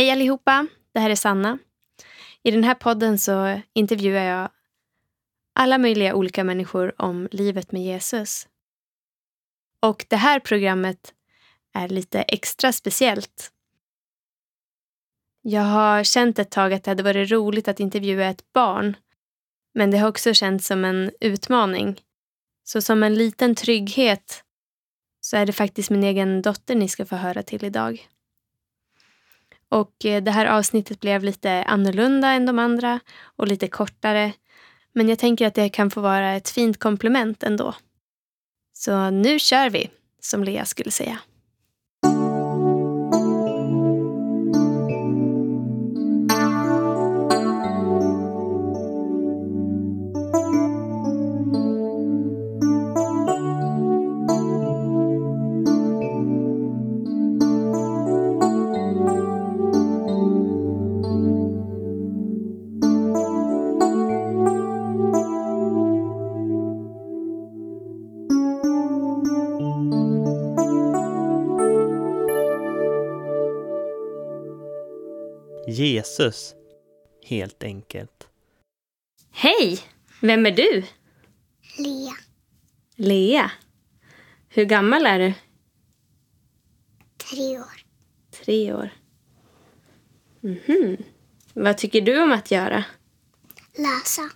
[0.00, 1.58] Hej allihopa, det här är Sanna.
[2.42, 4.50] I den här podden så intervjuar jag
[5.54, 8.48] alla möjliga olika människor om livet med Jesus.
[9.80, 11.14] Och det här programmet
[11.74, 13.52] är lite extra speciellt.
[15.42, 18.96] Jag har känt ett tag att det hade varit roligt att intervjua ett barn.
[19.74, 22.00] Men det har också känts som en utmaning.
[22.64, 24.44] Så som en liten trygghet
[25.20, 28.08] så är det faktiskt min egen dotter ni ska få höra till idag.
[29.70, 33.00] Och eh, det här avsnittet blev lite annorlunda än de andra
[33.36, 34.32] och lite kortare.
[34.92, 37.74] Men jag tänker att det kan få vara ett fint komplement ändå.
[38.72, 41.18] Så nu kör vi, som Lea skulle säga.
[75.86, 76.54] Jesus,
[77.24, 78.28] helt enkelt.
[79.30, 79.80] Hej!
[80.20, 80.84] Vem är du?
[81.78, 82.12] Lea.
[82.96, 83.50] Lea.
[84.48, 85.34] Hur gammal är du?
[87.16, 87.84] Tre år.
[88.30, 88.90] Tre år.
[90.40, 90.96] Mhm.
[91.54, 92.84] Vad tycker du om att göra?
[93.74, 94.30] Läsa.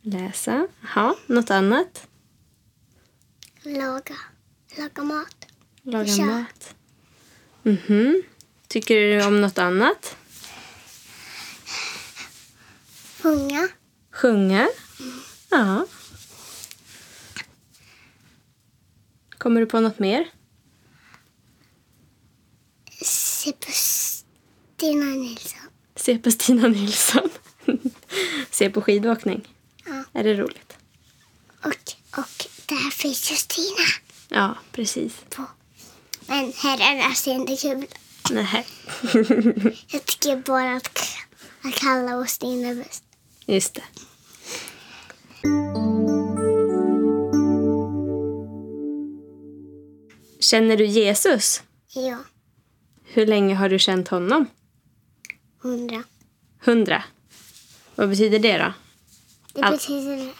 [0.00, 0.68] Läsa.
[0.82, 2.08] Jaha, något annat?
[3.62, 4.16] Laga.
[4.78, 5.46] Laga mat.
[5.82, 6.24] Laga Kör.
[6.24, 6.74] mat.
[7.62, 8.22] Mhm.
[8.68, 10.16] Tycker du om något annat?
[13.22, 13.68] Sjunga.
[14.10, 14.68] Sjunga?
[15.50, 15.86] Ja.
[19.38, 20.30] Kommer du på något mer?
[23.04, 25.58] Se på Stina Nilsson.
[25.96, 27.30] Se på Stina Nilsson.
[28.50, 29.48] Se på skidåkning.
[29.86, 30.04] Ja.
[30.12, 30.76] Är det roligt?
[31.62, 33.86] Och, och där finns ju Stina
[34.28, 35.12] Ja, precis.
[35.30, 35.44] på.
[36.26, 37.86] Men herrarna ser inte kul.
[38.30, 38.66] Nej.
[39.86, 40.98] Jag tycker bara att,
[41.62, 43.04] att Kalle och Stina är bäst.
[43.52, 43.82] Just det.
[50.40, 51.62] Känner du Jesus?
[51.88, 52.18] Ja,
[53.04, 54.46] Hur länge har du känt honom?
[55.58, 56.02] hundra.
[56.58, 57.04] Hundra.
[57.94, 58.72] Vad betyder det då?
[59.54, 59.80] Det Allt.
[59.80, 60.32] betyder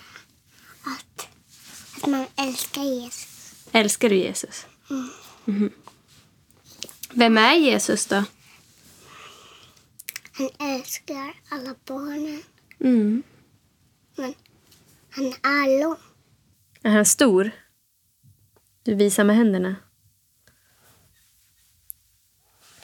[0.82, 1.28] att,
[1.96, 3.54] att man älskar Jesus.
[3.72, 4.66] Älskar du Jesus?
[5.44, 5.70] Mhm.
[7.10, 8.24] Vem är Jesus då?
[10.32, 12.42] Han älskar alla barnen.
[12.84, 13.22] Mm.
[14.16, 14.34] Men
[15.10, 15.97] han är lång.
[16.82, 17.50] Är han stor?
[18.82, 19.76] Du visar med händerna.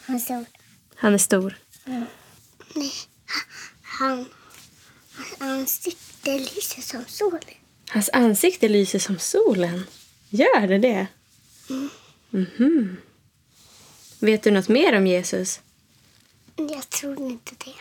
[0.00, 0.44] Han sa
[0.94, 1.58] Han är stor.
[2.74, 2.92] nej.
[3.82, 4.26] Han,
[5.12, 7.40] hans ansikte lyser som solen.
[7.90, 9.84] Hans ansikte lyser som solen.
[10.28, 11.06] Gör det det?
[12.30, 12.96] Mhm.
[14.20, 15.60] Vet du något mer om Jesus?
[16.56, 17.74] Jag tror inte det.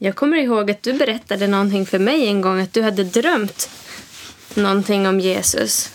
[0.00, 3.70] Jag kommer ihåg att du berättade någonting för mig en gång att du hade drömt
[4.54, 5.92] någonting om Jesus.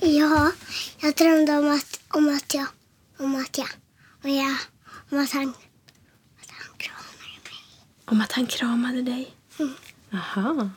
[0.00, 0.52] Ja,
[1.00, 2.66] jag drömde om att, om att jag,
[3.18, 3.68] om att jag,
[4.22, 4.56] och jag,
[5.10, 5.48] om att han,
[6.40, 7.60] att han kramade mig.
[8.04, 9.30] Om att han kramade dig?
[10.12, 10.70] Aha.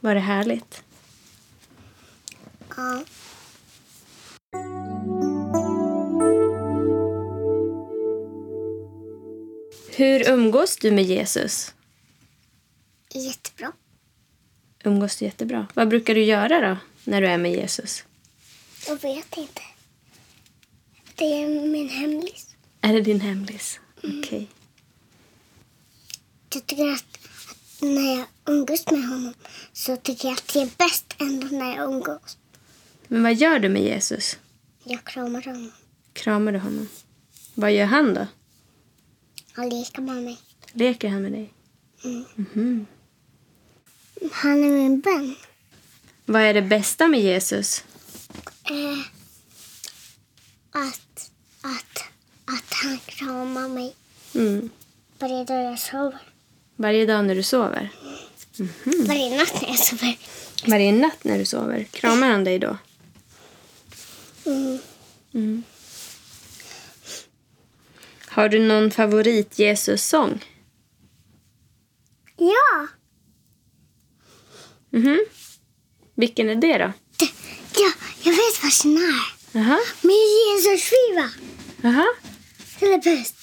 [0.00, 0.82] Var det härligt?
[2.76, 3.04] Ja,
[9.96, 11.74] Hur umgås du med Jesus?
[13.14, 13.72] jättebra.
[14.84, 15.66] Umgås du jättebra?
[15.74, 18.04] Vad brukar du göra då när du är med Jesus?
[18.86, 19.62] Jag vet inte.
[21.14, 22.56] Det är min hemlis.
[22.80, 23.80] Är det din hemlis?
[23.96, 24.48] Okej.
[26.42, 27.18] Jag tycker att,
[27.50, 29.34] att när jag umgås med honom
[29.72, 32.38] så tycker jag att det är bäst ändå när jag umgås.
[33.08, 34.38] Men vad gör du med Jesus?
[34.84, 35.72] Jag kramar honom.
[36.12, 36.88] Kramar du honom?
[37.54, 38.26] Vad gör han då?
[39.56, 40.38] Han leker med mig.
[40.72, 41.52] Leker han med dig?
[42.36, 42.86] Mhm.
[44.32, 45.36] Han är min vän.
[46.24, 47.84] Vad är det bästa med Jesus?
[48.64, 48.98] Eh,
[50.70, 51.30] att,
[51.60, 51.98] att,
[52.44, 53.94] att han kramar mig
[54.34, 54.70] Mm.
[55.18, 56.18] varje dag jag sover.
[56.76, 57.88] Varje dag när du sover?
[58.84, 60.16] Varje natt när jag sover.
[60.66, 61.84] Varje natt när du sover?
[61.84, 62.76] Kramar han dig då?
[64.46, 64.78] Mm.
[65.32, 65.62] Mm.
[68.34, 70.44] Har du någon favorit Jesus-sång?
[72.36, 72.86] Ja,
[74.90, 75.24] Mhm.
[76.14, 76.92] Vilken är det då?
[77.16, 77.32] det,
[78.24, 79.22] det vet vad den är.
[79.52, 79.78] Jaha.
[80.02, 80.26] Min
[80.56, 81.30] Jesus-skiva.
[81.82, 82.06] Jaha.
[82.80, 83.36] Den är bäst.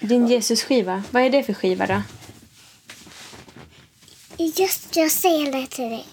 [0.00, 1.02] Din Jesus-skiva.
[1.10, 2.02] Vad är det för skiva då?
[4.44, 6.06] Just jag säger det till dig.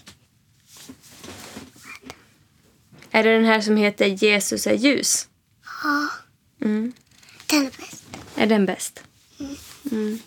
[3.12, 5.28] Är det den här som heter Jesus är ljus?
[5.84, 6.08] Ja,
[6.62, 6.94] Mm.
[7.48, 7.91] den är bäst.
[8.42, 9.04] Är den bäst?
[9.92, 10.20] Mm.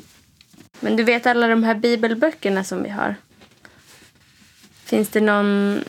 [0.80, 3.16] Men du vet alla de här bibelböckerna som vi har?
[4.84, 5.80] Finns det någon,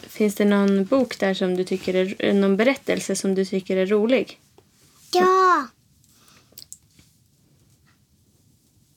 [0.00, 3.86] finns det någon bok där som du tycker är, någon berättelse som du tycker är
[3.86, 4.40] rolig?
[5.12, 5.68] Ja.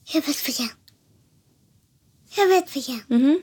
[0.04, 0.68] Jag vet vilken.
[2.36, 3.00] Jag vet vilken.
[3.08, 3.42] Mhm.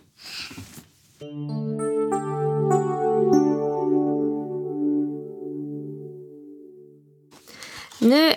[7.99, 8.35] Nu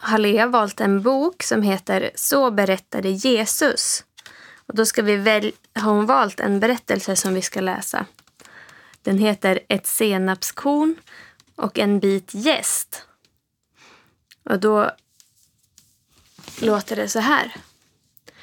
[0.00, 4.04] har Lea valt en bok som heter Så berättade Jesus.
[4.66, 8.06] Och då ska vi väl, har hon valt en berättelse som vi ska läsa.
[9.02, 10.96] Den heter Ett senapskorn
[11.56, 13.06] och en bit jäst.
[14.44, 14.90] Och då
[16.60, 17.56] låter det så här.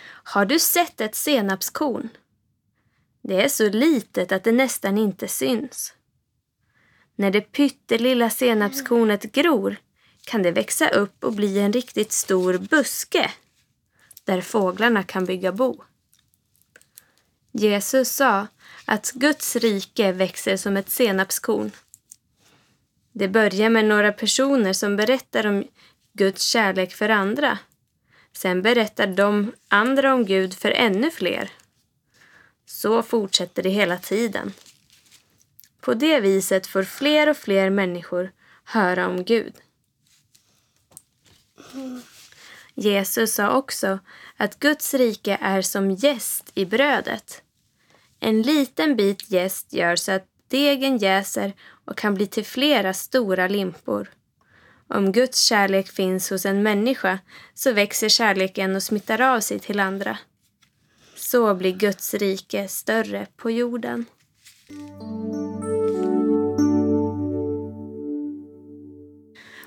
[0.08, 2.10] Har du sett ett senapskorn?
[3.22, 5.94] Det är så litet att det nästan inte syns.
[7.16, 9.78] När det pyttelilla senapskornet gror
[10.26, 13.32] kan det växa upp och bli en riktigt stor buske
[14.24, 15.84] där fåglarna kan bygga bo.
[17.52, 18.48] Jesus sa
[18.86, 21.72] att Guds rike växer som ett senapskorn.
[23.12, 25.68] Det börjar med några personer som berättar om
[26.14, 27.58] Guds kärlek för andra.
[28.34, 31.52] Sen berättar de andra om Gud för ännu fler.
[32.66, 34.54] Så fortsätter det hela tiden.
[35.82, 38.32] På det viset får fler och fler människor
[38.64, 39.54] höra om Gud.
[42.76, 44.00] Jesus sa också
[44.38, 47.42] att Guds rike är som jäst i brödet.
[48.20, 51.54] En liten bit jäst gör så att degen jäser
[51.86, 54.10] och kan bli till flera stora limpor.
[54.88, 57.20] Om Guds kärlek finns hos en människa
[57.54, 60.18] så växer kärleken och smittar av sig till andra.
[61.16, 64.06] Så blir Guds rike större på jorden.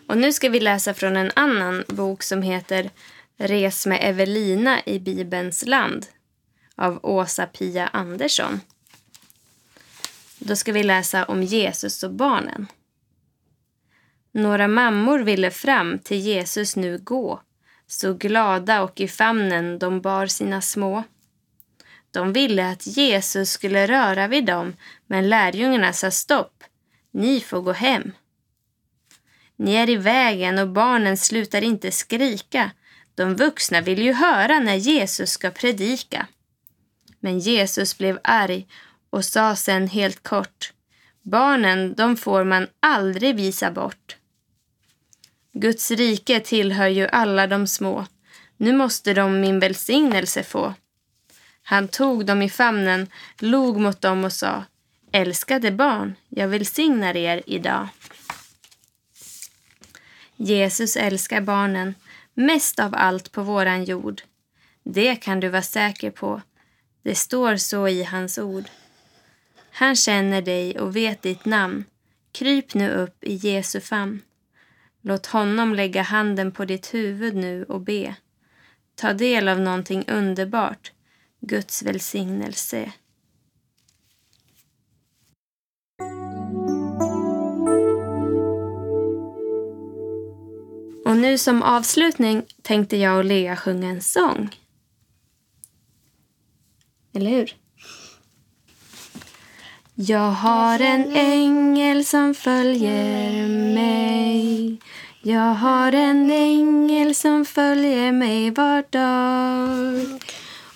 [0.08, 2.90] Och nu ska vi läsa från en annan bok som heter
[3.36, 6.06] Res med Evelina i Bibelns land
[6.76, 8.60] av Åsa-Pia Andersson.
[10.38, 12.66] Då ska vi läsa om Jesus och barnen.
[14.32, 17.40] Några mammor ville fram till Jesus nu gå,
[17.86, 21.02] så glada och i famnen de bar sina små.
[22.10, 24.76] De ville att Jesus skulle röra vid dem,
[25.06, 26.64] men lärjungarna sa stopp.
[27.10, 28.12] Ni får gå hem.
[29.58, 32.70] Ni är i vägen och barnen slutar inte skrika.
[33.14, 36.26] De vuxna vill ju höra när Jesus ska predika.
[37.20, 38.66] Men Jesus blev arg
[39.10, 40.72] och sa sen helt kort.
[41.22, 44.16] Barnen, de får man aldrig visa bort.
[45.52, 48.06] Guds rike tillhör ju alla de små.
[48.56, 50.74] Nu måste de min välsignelse få.
[51.62, 53.06] Han tog dem i famnen,
[53.38, 54.64] log mot dem och sa
[55.12, 57.88] Älskade barn, jag välsignar er idag.
[60.40, 61.94] Jesus älskar barnen
[62.34, 64.22] mest av allt på våran jord.
[64.82, 66.42] Det kan du vara säker på.
[67.02, 68.64] Det står så i hans ord.
[69.70, 71.84] Han känner dig och vet ditt namn.
[72.32, 74.22] Kryp nu upp i Jesu famn.
[75.02, 78.14] Låt honom lägga handen på ditt huvud nu och be.
[78.94, 80.92] Ta del av någonting underbart,
[81.40, 82.92] Guds välsignelse.
[91.20, 94.56] Nu som avslutning tänkte jag och Lea sjunga en sång.
[97.14, 97.54] Eller hur?
[99.94, 104.78] Jag har en ängel som följer mig
[105.22, 110.20] Jag har en ängel som följer mig var dag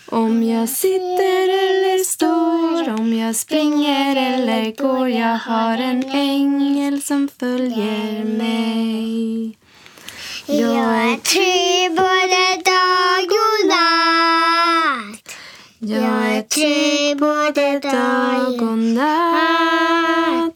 [0.07, 7.29] Om jag sitter eller står, om jag springer eller går Jag har en ängel som
[7.39, 9.59] följer mig
[10.47, 15.37] jag är trygg både dag och natt.
[15.79, 20.55] Jag är trygg både dag och natt.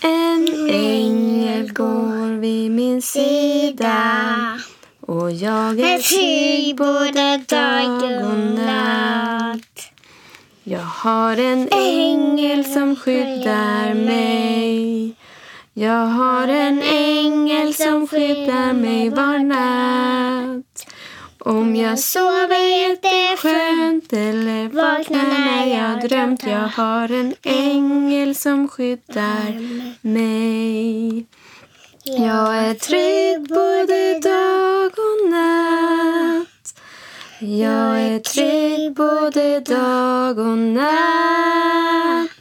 [0.00, 4.60] En ängel går vid min sida.
[5.00, 9.92] Och jag är trygg både dag och natt.
[10.62, 15.15] Jag har en ängel som skyddar mig.
[15.78, 20.86] Jag har en ängel som skyddar mig var natt.
[21.38, 29.52] Om jag sover jätteskönt eller vaknar när jag drömt Jag har en ängel som skyddar
[30.00, 31.26] mig.
[32.04, 36.74] Jag är trygg både dag och natt.
[37.38, 42.35] Jag är trygg både dag och natt.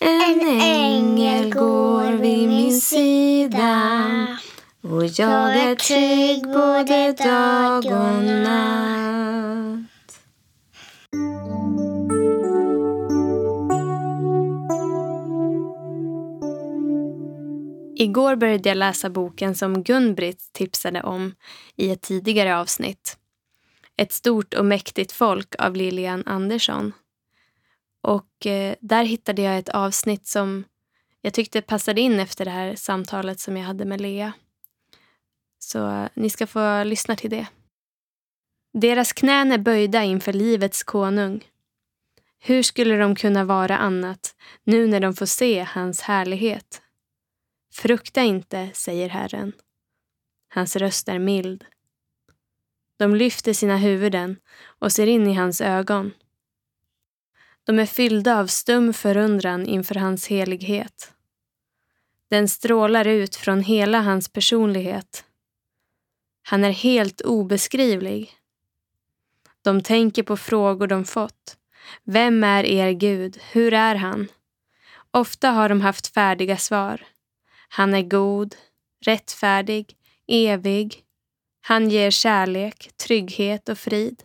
[0.00, 3.92] En ängel går vid min sida
[4.82, 8.86] och jag är trygg både dag och natt.
[17.98, 21.34] Igår började jag läsa boken som Gun-Britt tipsade om
[21.76, 23.16] i ett tidigare avsnitt.
[23.96, 26.92] Ett stort och mäktigt folk av Lilian Andersson.
[28.06, 30.64] Och eh, där hittade jag ett avsnitt som
[31.20, 34.32] jag tyckte passade in efter det här samtalet som jag hade med Lea.
[35.58, 37.46] Så eh, ni ska få lyssna till det.
[38.72, 41.44] Deras knän är böjda inför livets konung.
[42.38, 44.34] Hur skulle de kunna vara annat
[44.64, 46.82] nu när de får se hans härlighet?
[47.74, 49.52] Frukta inte, säger Herren.
[50.48, 51.64] Hans röst är mild.
[52.96, 54.36] De lyfter sina huvuden
[54.78, 56.12] och ser in i hans ögon.
[57.66, 61.12] De är fyllda av stum förundran inför hans helighet.
[62.30, 65.24] Den strålar ut från hela hans personlighet.
[66.42, 68.32] Han är helt obeskrivlig.
[69.62, 71.56] De tänker på frågor de fått.
[72.04, 73.38] Vem är er Gud?
[73.52, 74.28] Hur är han?
[75.10, 77.04] Ofta har de haft färdiga svar.
[77.68, 78.56] Han är god,
[79.04, 79.96] rättfärdig,
[80.26, 81.02] evig.
[81.60, 84.22] Han ger kärlek, trygghet och frid.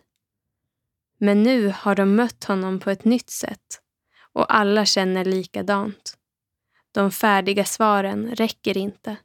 [1.24, 3.80] Men nu har de mött honom på ett nytt sätt
[4.32, 6.16] och alla känner likadant.
[6.92, 9.16] De färdiga svaren räcker inte.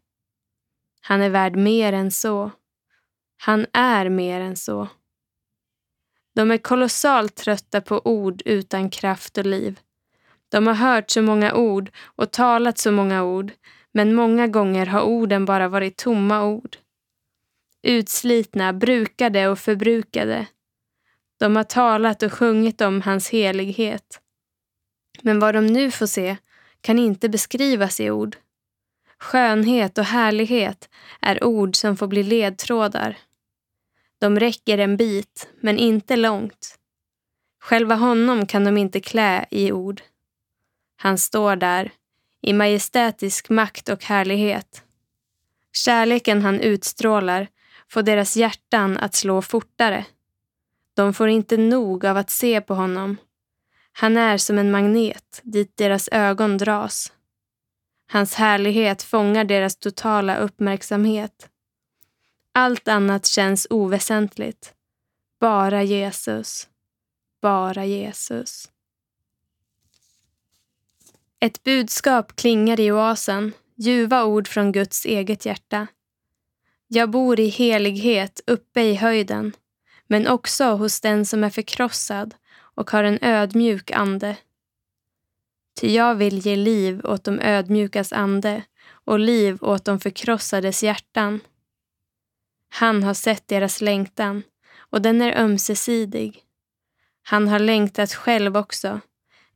[1.02, 2.52] Han är värd mer än så.
[3.38, 4.88] Han är mer än så.
[6.36, 9.80] De är kolossalt trötta på ord utan kraft och liv.
[10.50, 13.52] De har hört så många ord och talat så många ord,
[13.92, 16.78] men många gånger har orden bara varit tomma ord.
[17.82, 20.48] Utslitna, brukade och förbrukade.
[21.38, 24.22] De har talat och sjungit om hans helighet.
[25.22, 26.38] Men vad de nu får se
[26.82, 28.38] kan inte beskrivas i ord.
[29.20, 30.90] Skönhet och härlighet
[31.22, 33.18] är ord som får bli ledtrådar.
[34.20, 36.80] De räcker en bit, men inte långt.
[37.62, 40.02] Själva honom kan de inte klä i ord.
[40.98, 41.92] Han står där,
[42.42, 44.84] i majestätisk makt och härlighet.
[45.74, 47.48] Kärleken han utstrålar
[47.90, 50.06] får deras hjärtan att slå fortare.
[50.98, 53.18] De får inte nog av att se på honom.
[53.92, 57.14] Han är som en magnet dit deras ögon dras.
[58.08, 61.50] Hans härlighet fångar deras totala uppmärksamhet.
[62.52, 64.74] Allt annat känns oväsentligt.
[65.40, 66.68] Bara Jesus.
[67.42, 68.72] Bara Jesus.
[71.40, 75.88] Ett budskap klingar i oasen, ljuva ord från Guds eget hjärta.
[76.88, 79.54] Jag bor i helighet uppe i höjden,
[80.08, 84.38] men också hos den som är förkrossad och har en ödmjuk ande.
[85.80, 91.40] Ty jag vill ge liv åt de ödmjukas ande och liv åt de förkrossades hjärtan.
[92.70, 94.44] Han har sett deras längtan
[94.78, 96.44] och den är ömsesidig.
[97.24, 99.00] Han har längtat själv också,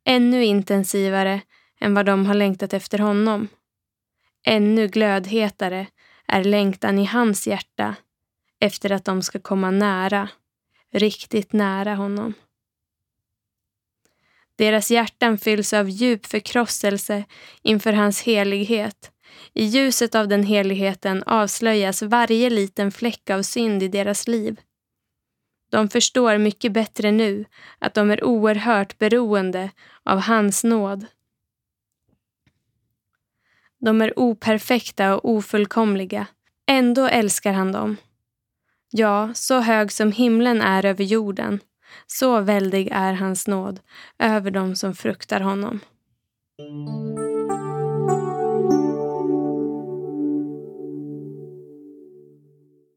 [0.04, 1.42] ännu intensivare
[1.80, 3.48] än vad de har längtat efter honom.
[4.46, 5.88] Ännu glödhetare
[6.28, 7.96] är längtan i hans hjärta
[8.60, 10.30] efter att de ska komma nära,
[10.92, 12.34] riktigt nära honom.
[14.56, 17.24] Deras hjärtan fylls av djup förkrosselse
[17.62, 19.12] inför hans helighet.
[19.54, 24.60] I ljuset av den heligheten avslöjas varje liten fläck av synd i deras liv.
[25.70, 27.46] De förstår mycket bättre nu
[27.80, 29.72] att de är oerhört beroende
[30.04, 31.06] av hans nåd.
[33.78, 36.28] De är operfekta och ofullkomliga.
[36.68, 37.98] Ändå älskar han dem.
[38.94, 41.60] Ja, så hög som himlen är över jorden
[42.08, 43.80] så väldig är hans nåd
[44.20, 45.80] över dem som fruktar honom.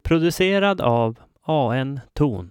[0.02, 2.50] Producerad av AN Ton.